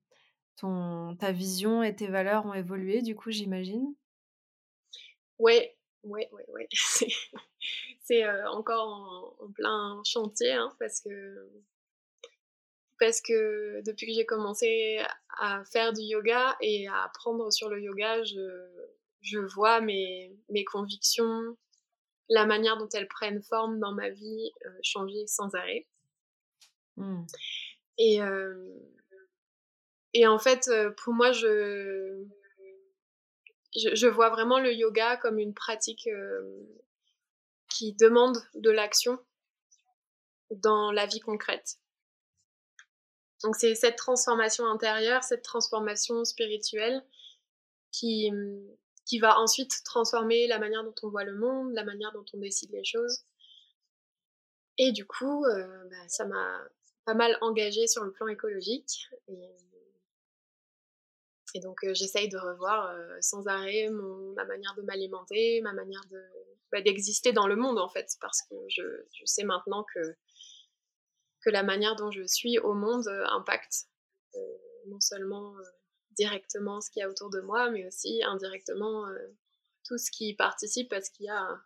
[0.56, 3.92] ton, ta vision et tes valeurs ont évolué, du coup, j'imagine?
[5.40, 6.66] Ouais, oui, oui, oui.
[8.02, 11.48] c'est euh, encore en, plein chantier hein, parce que
[12.98, 15.00] parce que depuis que j'ai commencé
[15.38, 18.68] à faire du yoga et à apprendre sur le yoga, je,
[19.22, 21.56] je vois mes, mes convictions,
[22.28, 25.88] la manière dont elles prennent forme dans ma vie euh, changer sans arrêt.
[26.96, 27.24] Mmh.
[27.98, 28.78] Et, euh,
[30.14, 32.24] et en fait, pour moi, je,
[33.76, 36.08] je, je, vois vraiment le yoga comme une pratique
[37.68, 39.18] qui demande de l'action
[40.50, 41.78] dans la vie concrète.
[43.42, 47.04] Donc c'est cette transformation intérieure, cette transformation spirituelle
[47.90, 48.30] qui,
[49.04, 52.38] qui va ensuite transformer la manière dont on voit le monde, la manière dont on
[52.38, 53.24] décide les choses.
[54.78, 56.60] Et du coup, euh, bah, ça m'a
[57.04, 59.08] pas mal engagée sur le plan écologique.
[61.54, 65.72] Et donc euh, j'essaye de revoir euh, sans arrêt mon, ma manière de m'alimenter, ma
[65.72, 66.22] manière de,
[66.70, 70.00] bah, d'exister dans le monde en fait, parce que je, je sais maintenant que
[71.44, 73.88] que la manière dont je suis au monde euh, impacte
[74.86, 75.54] non seulement
[76.12, 79.06] directement ce qu'il y a autour de moi, mais aussi indirectement
[79.84, 81.60] tout ce qui participe à ce qu'il y a,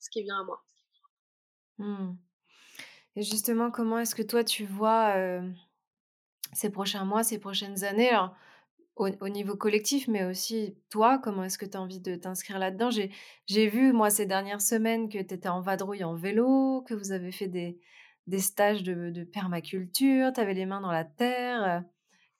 [0.00, 0.64] ce qui vient à moi.
[1.78, 2.16] Mmh.
[3.14, 5.14] Et justement, comment est-ce que toi tu vois
[6.52, 8.10] ces prochains mois, ces prochaines années?
[8.10, 8.34] Alors,
[9.00, 12.90] au, niveau collectif, mais aussi toi, comment est-ce que tu as envie de t'inscrire là-dedans?
[13.46, 17.12] J'ai vu, moi, ces dernières semaines, que tu étais en vadrouille en vélo, que vous
[17.12, 17.78] avez fait des,
[18.26, 21.84] des stages de, permaculture, tu avais les mains dans la terre.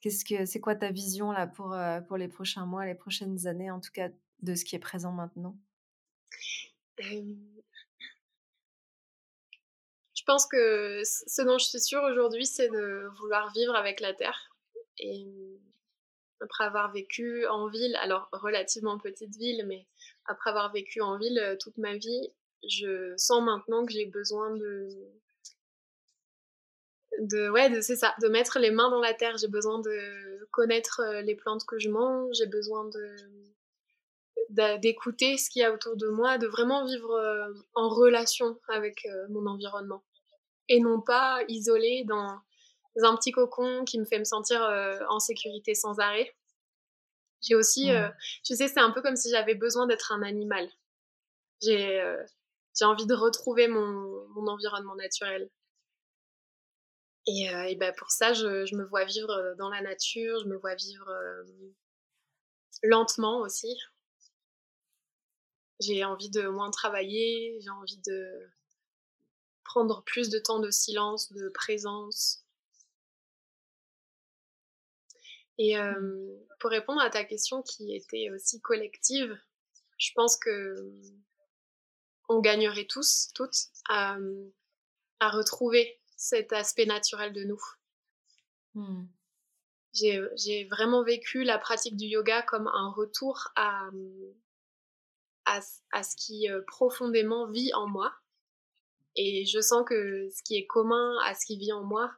[0.01, 3.71] Qu'est-ce que c'est quoi ta vision là pour, pour les prochains mois, les prochaines années,
[3.71, 4.09] en tout cas
[4.43, 5.57] de ce qui est présent maintenant?
[10.15, 14.13] Je pense que ce dont je suis sûre aujourd'hui, c'est de vouloir vivre avec la
[14.13, 14.51] terre.
[14.99, 15.27] Et
[16.41, 19.87] après avoir vécu en ville, alors relativement petite ville, mais
[20.27, 22.33] après avoir vécu en ville euh, toute ma vie,
[22.69, 24.89] je sens maintenant que j'ai besoin de
[27.21, 29.39] de ouais c'est ça de mettre les mains dans la terre.
[29.39, 32.37] J'ai besoin de connaître euh, les plantes que je mange.
[32.37, 33.17] J'ai besoin de
[34.79, 39.07] d'écouter ce qu'il y a autour de moi de vraiment vivre euh, en relation avec
[39.29, 40.03] mon environnement.
[40.69, 42.41] Et non pas isolé dans
[43.05, 44.61] un petit cocon qui me fait me sentir
[45.09, 46.35] en sécurité sans arrêt
[47.41, 48.13] j'ai aussi mmh.
[48.45, 50.69] tu sais c'est un peu comme si j'avais besoin d'être un animal
[51.63, 52.03] j'ai
[52.77, 55.49] j'ai envie de retrouver mon, mon environnement naturel
[57.29, 60.57] et, euh, bah, pour ça, je, me vois vivre euh, dans la nature, je me
[60.57, 61.45] vois vivre euh,
[62.83, 63.77] lentement aussi.
[65.79, 68.51] J'ai envie de moins travailler, j'ai envie de
[69.63, 72.43] prendre plus de temps de silence, de présence.
[75.59, 76.47] Et mmh.
[76.61, 79.37] pour répondre à ta question qui était aussi collective,
[79.99, 80.93] je pense que
[82.29, 83.57] on gagnerait tous, toutes,
[83.89, 84.19] à
[85.21, 87.61] retrouver cet aspect naturel de nous.
[89.95, 93.89] J'ai vraiment vécu la pratique du yoga comme un retour à,
[95.47, 98.15] à, ce qui euh, profondément vit en moi.
[99.17, 102.13] Et je sens que ce qui est commun à ce qui vit en moi,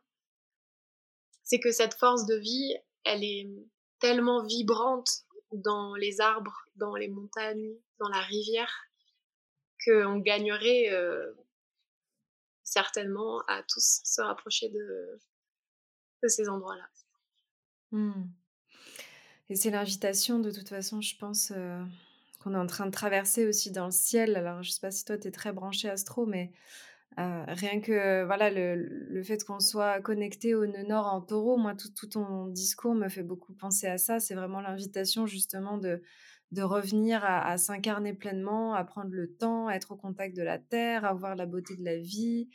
[1.44, 3.48] c'est que cette force de vie, elle est
[3.98, 8.72] tellement vibrante dans les arbres, dans les montagnes, dans la rivière,
[9.84, 11.32] qu'on gagnerait euh,
[12.62, 15.20] certainement à tous se rapprocher de,
[16.28, 16.88] ces endroits-là.
[17.92, 18.28] Mmh.
[19.48, 21.82] Et c'est l'invitation, de toute façon, je pense, euh,
[22.38, 24.36] qu'on est en train de traverser aussi dans le ciel.
[24.36, 26.52] Alors, je ne sais pas si toi, tu es très branché astro, mais
[27.18, 31.56] euh, rien que voilà le, le fait qu'on soit connecté au nœud nord en taureau,
[31.56, 34.20] moi, tout, tout ton discours me fait beaucoup penser à ça.
[34.20, 36.02] C'est vraiment l'invitation, justement, de,
[36.52, 40.58] de revenir à, s'incarner pleinement, à prendre le temps, à être au contact de la
[40.58, 42.48] terre, à voir la beauté de la vie,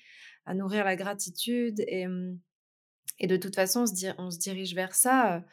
[0.46, 1.82] à nourrir la gratitude.
[1.88, 2.08] Et,
[3.20, 5.44] et de toute façon, on se, on se dirige vers ça.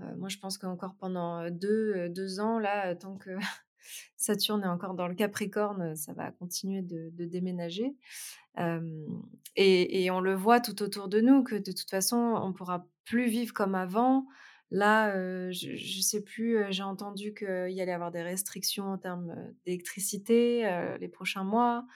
[0.00, 3.30] Euh, moi, je pense qu'encore pendant deux, deux ans, là, tant que
[4.16, 7.94] Saturne est encore dans le Capricorne, ça va continuer de, déménager.
[9.56, 13.28] et, on le voit tout autour de nous, que de toute façon, on pourra plus
[13.28, 14.26] vivre comme avant.
[14.70, 15.12] Là,
[15.50, 20.62] je ne sais plus, j'ai entendu qu'il y allait avoir des restrictions en termes d'électricité
[21.00, 21.86] les prochains mois,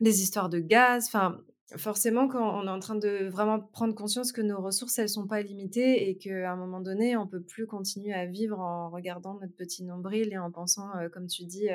[0.00, 1.06] les histoires de gaz.
[1.06, 1.40] Enfin,
[1.76, 5.10] forcément, quand on est en train de vraiment prendre conscience que nos ressources, elles ne
[5.10, 8.90] sont pas limitées et qu'à un moment donné, on peut plus continuer à vivre en
[8.90, 11.68] regardant notre petit nombril et en pensant, comme tu dis,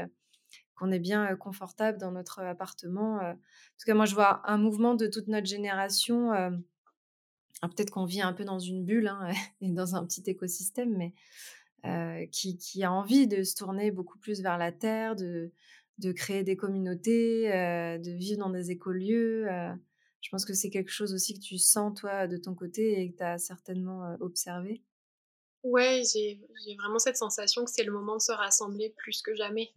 [0.75, 3.17] qu'on est bien confortable dans notre appartement.
[3.17, 6.32] En tout cas, moi, je vois un mouvement de toute notre génération
[7.67, 11.13] peut-être qu'on vit un peu dans une bulle hein, et dans un petit écosystème, mais
[12.32, 15.51] qui, a envie de se tourner beaucoup plus vers la terre, de,
[16.01, 19.47] de créer des communautés, de vivre dans des écolieux.
[20.21, 23.11] Je pense que c'est quelque chose aussi que tu sens, toi, de ton côté et
[23.11, 24.83] que tu as certainement observé.
[25.63, 26.39] Ouais, j'ai
[26.77, 29.71] vraiment cette sensation que c'est le moment de se rassembler plus que jamais.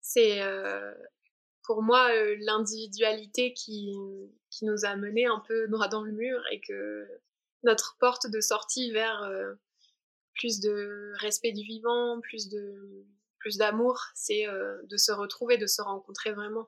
[0.00, 0.40] C'est
[1.62, 3.92] pour moi l'individualité qui,
[4.50, 7.06] qui nous a menés un peu droit dans le mur et que
[7.62, 9.30] notre porte de sortie vers
[10.34, 13.06] plus de respect du vivant, plus de
[13.44, 16.66] plus d'amour, c'est de se retrouver, de se rencontrer vraiment.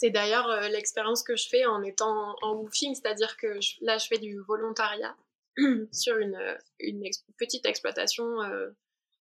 [0.00, 4.18] C'est d'ailleurs l'expérience que je fais en étant en woofing, c'est-à-dire que là je fais
[4.18, 5.16] du volontariat
[5.92, 7.04] sur une, une
[7.38, 8.26] petite exploitation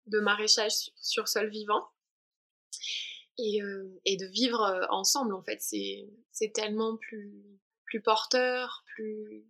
[0.05, 1.85] de maraîchage sur sol vivant.
[3.38, 3.59] Et,
[4.05, 9.45] et de vivre ensemble, en fait, c'est tellement plus, plus porteur, plus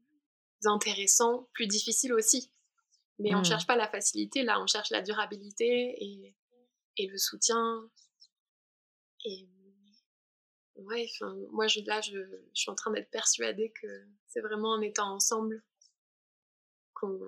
[0.66, 2.52] intéressant, plus difficile aussi.
[3.20, 3.46] Mais on ne mmh.
[3.46, 6.36] cherche pas la facilité, là, on cherche la durabilité et,
[7.00, 7.90] et le soutien.
[9.26, 9.48] Et
[10.76, 11.08] ouais,
[11.52, 12.18] moi, je, là, je,
[12.54, 13.88] je suis en train d'être persuadée que
[14.28, 15.64] c'est vraiment en étant ensemble
[16.94, 17.20] qu'on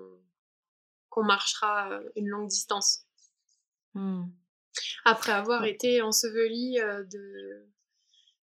[1.08, 3.04] qu'on marchera une longue distance.
[3.92, 4.24] Mmh.
[5.04, 7.66] Après avoir été enseveli de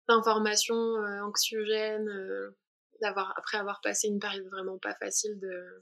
[0.06, 2.10] d'informations anxiogènes,
[3.00, 5.80] d'avoir après avoir passé une période vraiment pas facile de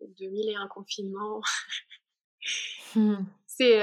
[0.00, 1.40] de mille et un confinements.
[2.94, 3.16] Mmh.
[3.46, 3.80] C'est,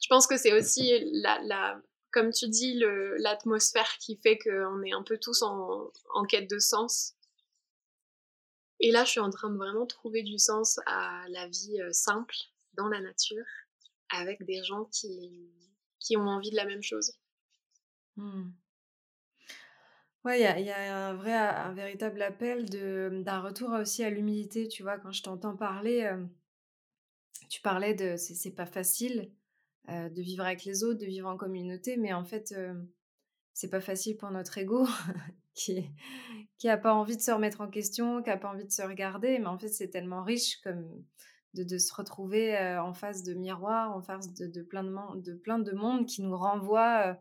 [0.00, 2.80] je pense que c'est aussi la, comme tu dis,
[3.18, 5.90] l'atmosphère qui fait qu'on est un peu tous en,
[6.28, 7.14] quête de sens.
[8.80, 12.34] Et là, je suis en train de vraiment trouver du sens à la vie simple
[12.74, 13.44] dans la nature
[14.10, 15.52] avec des gens qui,
[15.98, 17.12] qui ont envie de la même chose.
[18.16, 18.50] Mmh.
[20.24, 24.68] Ouais, il y a, un vrai, un véritable appel d'un retour aussi à l'humilité.
[24.68, 26.10] Tu vois, quand je t'entends parler,
[27.48, 29.32] tu parlais de c'est pas facile
[29.90, 32.54] de vivre avec les autres, de vivre en communauté, mais en fait,
[33.52, 34.86] c'est pas facile pour notre ego
[35.54, 35.84] qui
[36.58, 38.82] qui a pas envie de se remettre en question, qui a pas envie de se
[38.82, 41.04] regarder, mais en fait c'est tellement riche comme
[41.54, 45.72] de, se retrouver en face de miroirs, en face de, plein de, de plein de
[45.72, 47.18] monde qui nous renvoie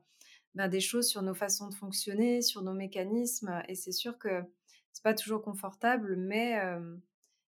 [0.55, 4.43] ben, des choses sur nos façons de fonctionner, sur nos mécanismes, et c'est sûr que
[4.91, 6.62] c'est pas toujours confortable, mais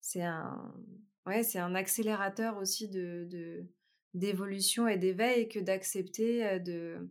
[0.00, 0.72] c'est un
[1.26, 3.66] ouais c'est un accélérateur aussi de
[4.14, 7.08] d'évolution et d'éveil que d'accepter de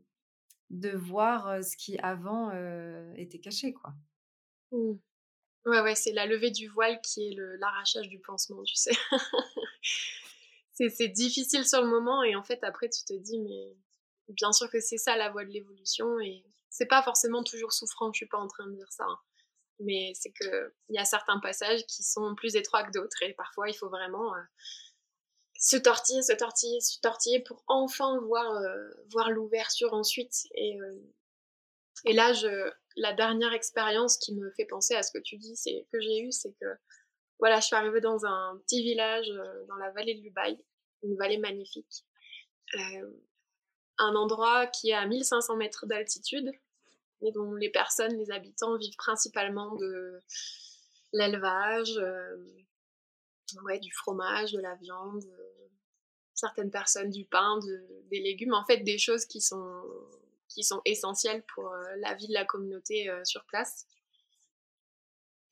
[0.70, 2.52] de voir ce qui avant
[3.16, 3.94] était caché, quoi.
[4.72, 4.94] Mmh.
[5.66, 8.92] Ouais, ouais, c'est la levée du voile qui est l'arrachage du pansement, tu sais.
[10.90, 13.76] c'est difficile sur le moment et en fait, après, tu te dis, mais
[14.30, 18.12] bien sûr que c'est ça la voie de l'évolution et c'est pas forcément toujours souffrant,
[18.12, 19.04] je suis pas en train de dire ça.
[19.08, 19.20] Hein.
[19.80, 23.70] Mais c'est qu'il y a certains passages qui sont plus étroits que d'autres et parfois,
[23.70, 24.34] il faut vraiment
[25.62, 30.48] se tortiller, se tortiller, se tortiller pour enfin voir, euh, voir l'ouverture ensuite.
[30.56, 31.00] Et, euh,
[32.06, 35.56] et là, je, la dernière expérience qui me fait penser à ce que tu dis,
[35.56, 36.66] c'est que j'ai eu, c'est que
[37.38, 40.58] voilà, je suis arrivée dans un petit village euh, dans la vallée de l'Ubaï,
[41.04, 42.06] une vallée magnifique,
[43.98, 46.52] un endroit qui est à 1500 mètres d'altitude
[47.22, 50.20] et dont les personnes, les habitants vivent principalement de
[51.14, 52.00] l'élevage,
[53.64, 55.24] ouais, du fromage, de la viande,
[56.42, 57.60] certaines personnes du pain,
[58.10, 59.84] des légumes, en fait des choses qui sont,
[60.86, 63.86] essentielles pour euh, la vie de la communauté euh, sur place.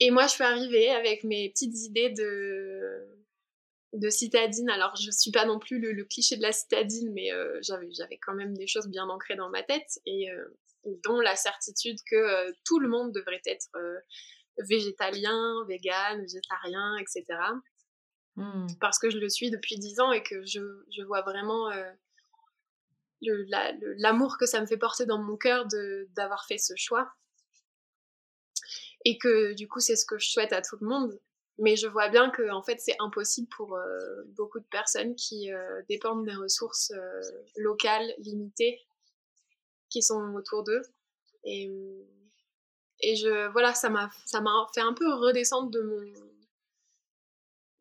[0.02, 4.69] Et moi, je suis arrivée avec mes petites idées de, citadine.
[4.69, 8.17] Alors, je suis pas non plus le, cliché de la citadine, mais euh, j'avais, j'avais
[8.17, 10.28] quand même des choses bien ancrées dans ma tête, et
[11.04, 13.69] dont la certitude que tout le monde devrait être
[14.58, 17.25] végétalien, vegan, végétarien, etc.
[18.39, 18.67] Mmh.
[18.80, 20.62] parce que je le suis depuis dix ans et que je,
[20.95, 21.91] je vois vraiment euh,
[23.97, 25.67] l'amour que ça me fait porter dans mon cœur
[26.15, 27.12] d'avoir fait ce choix.
[29.04, 31.19] Et que du coup, c'est ce que je souhaite à tout le monde.
[31.58, 35.52] Mais je vois bien que en fait, c'est impossible pour euh, beaucoup de personnes qui
[35.52, 36.93] euh, dépendent des ressources
[37.58, 38.80] locales limitées
[39.89, 40.82] qui sont autour d'eux.
[41.43, 41.69] Et,
[43.02, 44.10] et je, voilà, ça m'a
[44.73, 46.29] fait un peu redescendre de mon,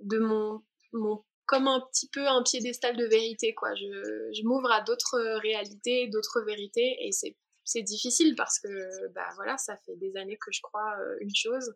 [0.01, 3.75] de mon, mon comme un petit peu un piédestal de vérité quoi.
[3.75, 9.29] Je, je m'ouvre à d'autres réalités d'autres vérités et c'est c'est difficile parce que bah
[9.37, 11.75] voilà ça fait des années que je crois euh, une chose.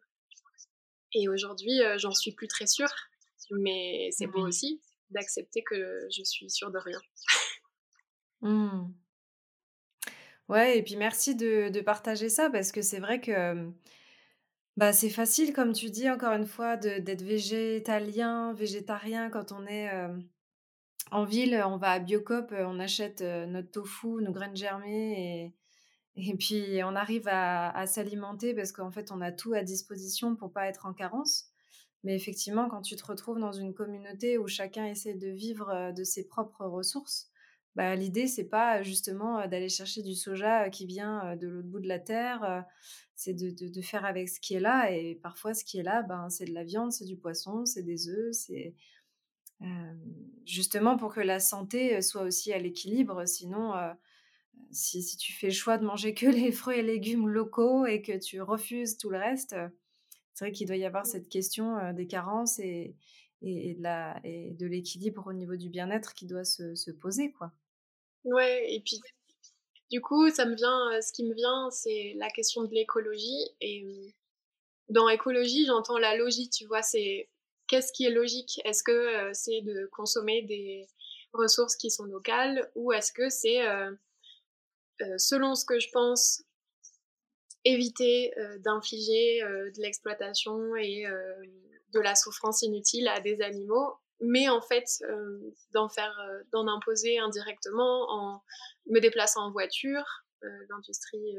[1.15, 2.93] Et aujourd'hui euh, j'en suis plus très sûre
[3.51, 7.01] mais c'est beau aussi d'accepter que je suis sûre de rien.
[8.43, 8.93] Mmh.
[10.49, 13.71] ouais et puis merci de, de partager ça parce que c'est vrai que
[14.77, 19.91] bah, c'est facile, comme tu dis, encore une fois, d'être végétalien, végétarien quand on est
[21.11, 21.63] en ville.
[21.67, 25.55] On va à Biocop, on achète notre tofu, nos graines germées
[26.17, 30.53] Et puis, on arrive à, s'alimenter parce qu'en fait, on a tout à disposition pour
[30.53, 31.49] pas être en carence.
[32.05, 36.05] Mais effectivement, quand tu te retrouves dans une communauté où chacun essaie de vivre de
[36.05, 37.32] ses propres ressources,
[37.75, 41.89] bah, l'idée, c'est pas justement d'aller chercher du soja qui vient de l'autre bout de
[41.89, 42.65] la terre,
[43.15, 44.91] c'est de, faire avec ce qui est là.
[44.93, 47.83] Et parfois, ce qui est là, ben, c'est de la viande, c'est du poisson, c'est
[47.83, 48.75] des œufs, c'est
[50.45, 53.27] justement pour que la santé soit aussi à l'équilibre.
[53.27, 53.73] Sinon,
[54.71, 58.19] si, tu fais le choix de manger que les fruits et légumes locaux et que
[58.19, 59.57] tu refuses tout le reste,
[60.35, 62.97] c'est vrai qu'il doit y avoir cette question des carences et,
[63.43, 67.53] et, de l'équilibre au niveau du bien-être qui doit se, poser, quoi.
[68.25, 69.01] Ouais, et puis
[69.91, 73.51] du coup, ça me vient, ce qui me vient, c'est la question de l'écologie.
[73.61, 74.15] Et
[74.89, 77.29] dans écologie, j'entends la logique, tu vois, c'est
[77.67, 78.61] qu'est-ce qui est logique?
[78.65, 80.87] Est-ce que c'est de consommer des
[81.33, 83.61] ressources qui sont locales ou est-ce que c'est
[85.03, 86.43] euh, selon ce que je pense,
[87.65, 91.05] éviter euh, d'infliger euh, de l'exploitation et
[91.93, 94.87] de la souffrance inutile à des animaux, mais en fait
[95.73, 96.17] d'en faire,
[96.53, 98.43] d'en imposer indirectement en
[98.87, 100.05] me déplaçant en voiture.
[100.69, 101.37] L'industrie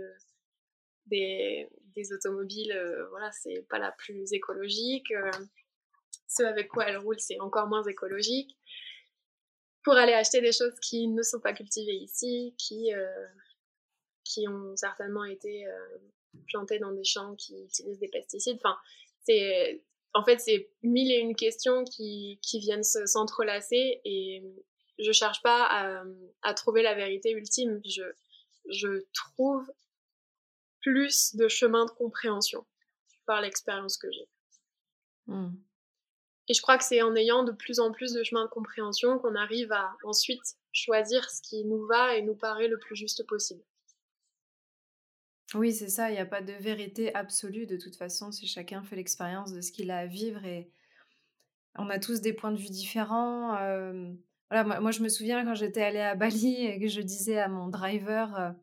[1.07, 1.67] des,
[2.13, 2.73] automobiles,
[3.09, 5.13] voilà, c'est pas la plus écologique.
[6.27, 8.57] ce avec quoi elle roule, c'est encore moins écologique
[9.83, 12.91] pour aller acheter des choses qui ne sont pas cultivées ici, qui
[14.23, 15.97] qui ont certainement été euh,
[16.47, 18.57] plantés dans des champs qui utilisent des pesticides.
[18.57, 18.77] Enfin,
[19.23, 19.83] c'est
[20.13, 24.43] en fait c'est mille et une questions qui, qui viennent s'entrelacer et
[24.99, 26.03] je cherche pas à,
[26.43, 27.81] à, trouver la vérité ultime.
[27.83, 28.03] Je,
[28.69, 29.71] je trouve
[30.81, 32.65] plus de chemin de compréhension
[33.25, 34.27] par l'expérience que j'ai.
[35.27, 35.55] Mmh.
[36.49, 39.17] Et je crois que c'est en ayant de plus en plus de chemin de compréhension
[39.17, 40.43] qu'on arrive à ensuite
[40.73, 43.63] choisir ce qui nous va et nous paraît le plus juste possible.
[45.55, 48.83] Oui, c'est ça, il n'y a pas de vérité absolue de toute façon, si chacun
[48.83, 50.69] fait l'expérience de ce qu'il a à vivre et
[51.75, 53.51] on a tous des points de vue différents.
[54.51, 57.67] moi, je me souviens quand j'étais allée à Bali et que je disais à mon
[57.67, 58.55] driver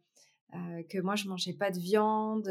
[0.89, 2.49] que moi je mangeais pas de viande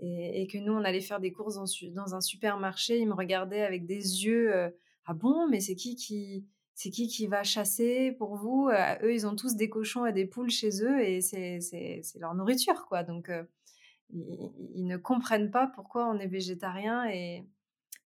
[0.00, 1.56] et, que nous on allait faire des courses
[1.94, 4.72] dans, un supermarché, il me regardait avec des yeux
[5.06, 6.44] ah bon, mais c'est qui qui
[6.76, 8.68] c'est qui qui va chasser pour vous?
[9.02, 12.84] Eux, ils ont tous des cochons et des poules chez eux et c'est leur nourriture,
[12.86, 13.02] quoi.
[13.02, 13.30] Donc,
[14.10, 17.46] ils, ne comprennent pas pourquoi on est végétarien et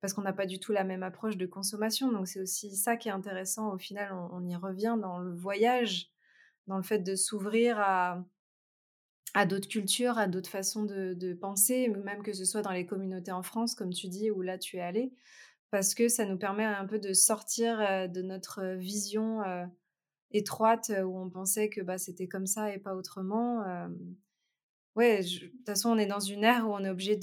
[0.02, 2.12] parce qu'on n'a pas du tout la même approche de consommation.
[2.12, 3.74] Donc, c'est aussi ça qui est intéressant.
[3.74, 6.12] Au final, on, y revient dans le voyage,
[6.68, 8.24] dans le fait de s'ouvrir à,
[9.34, 12.86] à d'autres cultures, à d'autres façons de, de, penser, même que ce soit dans les
[12.86, 15.12] communautés en France, comme tu dis, où là tu es allé
[15.72, 19.42] parce que ça nous permet un peu de sortir de notre vision
[20.32, 23.64] étroite où on pensait que bah, c'était comme ça et pas autrement.
[24.96, 27.16] Ouais, de toute façon, on est dans une ère où on est obligé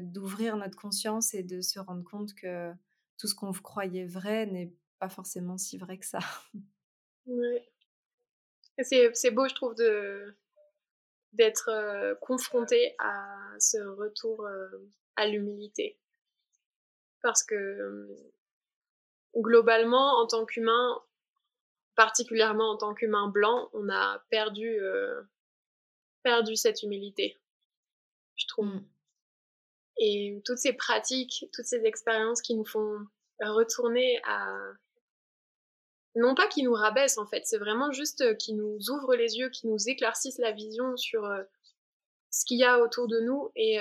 [0.00, 2.72] d'ouvrir notre conscience et de se rendre compte que
[3.18, 6.20] tout ce qu'on croyait vrai n'est pas forcément si vrai que ça.
[7.26, 7.58] Oui.
[8.82, 10.36] C'est beau, je trouve, de
[11.32, 14.46] d'être confronté à ce retour
[15.16, 15.98] à l'humilité
[17.24, 18.14] parce que
[19.34, 21.02] globalement, en tant qu'humain,
[21.96, 25.22] particulièrement en tant qu'humain blanc, on a perdu, euh,
[26.22, 27.38] perdu cette humilité,
[28.36, 28.66] je trouve.
[28.66, 28.86] Mm.
[29.96, 33.06] Et toutes ces pratiques, toutes ces expériences qui nous font
[33.40, 34.58] retourner à...
[36.16, 39.38] Non pas qui nous rabaissent en fait, c'est vraiment juste euh, qui nous ouvrent les
[39.38, 41.42] yeux, qui nous éclaircissent la vision sur euh,
[42.30, 43.78] ce qu'il y a autour de nous et,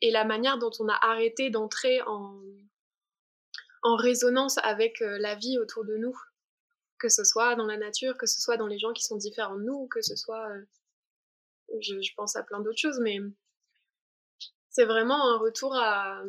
[0.00, 2.40] et la manière dont on a arrêté d'entrer en,
[3.82, 6.16] en résonance avec euh, la vie autour de nous,
[6.98, 9.56] que ce soit dans la nature, que ce soit dans les gens qui sont différents
[9.56, 13.18] de nous, que ce soit, euh, je, pense à plein d'autres choses, mais
[14.68, 16.22] c'est vraiment un retour à,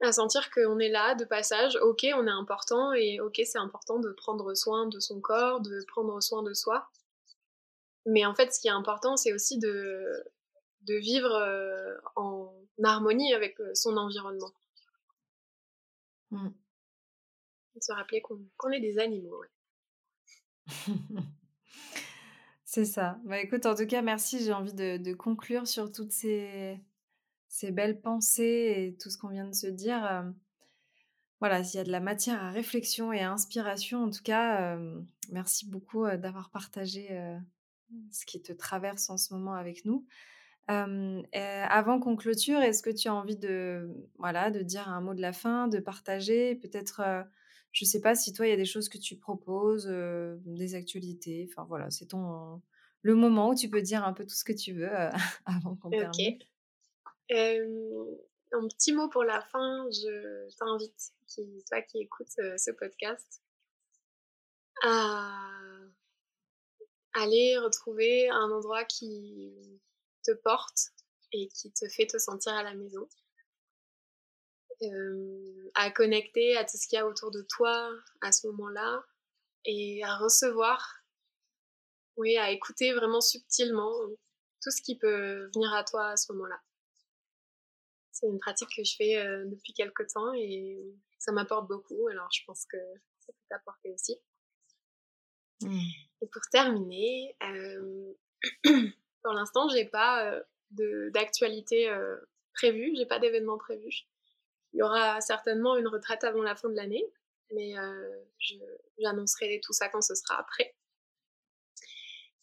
[0.00, 3.98] à sentir qu'on est là de passage, ok, on est important et ok, c'est important
[3.98, 6.88] de prendre soin de son corps, de prendre soin de soi.
[8.06, 10.24] Mais en fait, ce qui est important, c'est aussi de,
[10.82, 12.52] de vivre euh, en
[12.82, 14.52] harmonie avec son environnement.
[16.30, 16.48] Mmh.
[17.80, 19.42] Se rappeler qu'on est des animaux.
[22.64, 23.18] C'est ça.
[23.24, 24.44] Bah, écoute, en tout cas, merci.
[24.44, 26.80] J'ai envie de, conclure sur toutes ces,
[27.48, 30.24] ces, belles pensées et tout ce qu'on vient de se dire.
[31.40, 34.78] voilà, s'il y a de la matière à réflexion et à inspiration, en tout cas,
[35.30, 37.08] merci beaucoup d'avoir partagé
[38.10, 40.06] ce qui te traverse en ce moment avec nous
[40.68, 43.88] avant qu'on clôture, est-ce que tu as envie de,
[44.18, 47.02] voilà, de dire un mot de la fin, de partager Peut-être,
[47.72, 50.74] je ne sais pas si toi, il y a des choses que tu proposes, des
[50.74, 51.48] actualités.
[51.50, 52.62] Enfin voilà, c'est ton
[53.04, 54.90] le moment où tu peux dire un peu tout ce que tu veux
[55.44, 56.38] avant qu'on termine.
[57.30, 57.36] Ok.
[58.52, 61.12] un petit mot pour la fin, je t'invite,
[61.68, 63.42] toi qui écoutes ce podcast,
[64.82, 65.38] à
[67.12, 69.52] aller retrouver un endroit qui
[70.24, 70.92] te porte
[71.32, 73.08] et qui te fait te sentir à la maison.
[74.82, 79.04] Euh, à connecter à tout ce qu'il y a autour de toi à ce moment-là
[79.64, 80.96] et à recevoir,
[82.16, 83.92] oui, à écouter vraiment subtilement
[84.62, 86.60] tout ce qui peut venir à toi à ce moment-là.
[88.12, 90.78] C'est une pratique que je fais euh, depuis quelques temps et
[91.18, 92.78] ça m'apporte beaucoup, alors je pense que
[93.20, 94.16] ça peut t'apporter aussi.
[95.62, 95.80] Mmh.
[96.22, 98.14] Et pour terminer, euh,
[99.24, 101.90] pour l'instant, j'ai pas d'actualité
[102.54, 104.06] prévue, j'ai pas d'événement prévu.
[104.74, 107.04] Il y aura certainement une retraite avant la fin de l'année,
[107.52, 108.24] mais euh,
[108.98, 110.74] j'annoncerai tout ça quand ce sera après.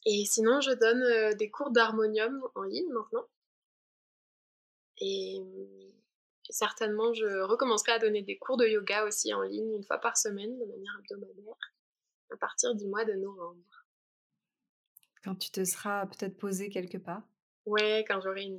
[0.05, 3.27] Et sinon, je donne euh, des cours d'harmonium en ligne maintenant.
[5.01, 5.41] Et,
[6.49, 10.17] certainement, je recommencerai à donner des cours de yoga aussi en ligne une fois par
[10.17, 11.55] semaine, de manière hebdomadaire,
[12.31, 13.80] à partir du mois de novembre.
[15.23, 17.21] Quand tu te seras peut-être posé quelque part?
[17.65, 18.49] Ouais, quand j'aurai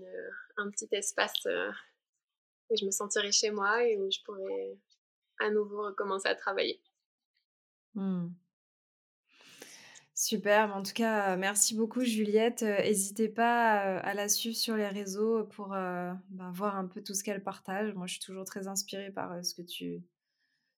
[0.57, 1.71] un petit espace euh,
[2.71, 4.79] et je me sentirai chez moi et où je pourrais
[5.41, 6.81] à nouveau recommencer à travailler.
[7.95, 8.29] Mmh.
[10.15, 12.63] Super, en tout cas, merci beaucoup Juliette.
[12.63, 16.21] N'hésitez pas à la suivre sur les réseaux pour bah,
[16.53, 17.93] voir un peu tout ce qu'elle partage.
[17.95, 20.01] Moi, je suis toujours très inspirée par ce, que tu,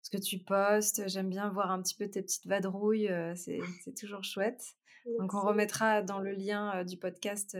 [0.03, 1.09] ce que tu postes.
[1.09, 4.77] J'aime bien voir un petit peu tes petites vadrouilles, c'est toujours chouette.
[5.19, 7.57] Donc, on remettra dans le lien du podcast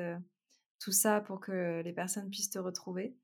[0.79, 3.17] tout ça pour que les personnes puissent te retrouver.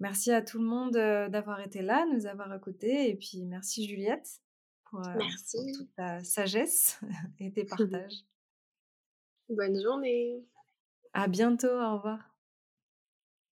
[0.00, 3.10] Merci à tout le monde d'avoir été là, nous avoir écoutés.
[3.10, 4.40] Et puis merci Juliette
[4.84, 7.00] pour, toute ta sagesse
[7.38, 8.24] et tes partages.
[9.48, 10.44] Bonne journée.
[11.12, 12.29] À bientôt, au revoir.